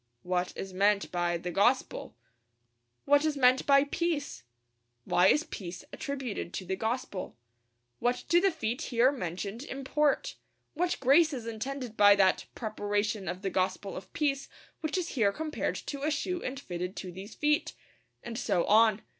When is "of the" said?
13.27-13.51